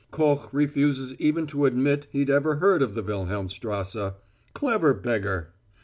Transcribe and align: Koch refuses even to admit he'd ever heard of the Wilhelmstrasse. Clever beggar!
Koch 0.09 0.51
refuses 0.51 1.13
even 1.19 1.45
to 1.45 1.67
admit 1.67 2.07
he'd 2.09 2.31
ever 2.31 2.55
heard 2.55 2.81
of 2.81 2.95
the 2.95 3.03
Wilhelmstrasse. 3.03 4.13
Clever 4.55 4.95
beggar! 4.95 5.53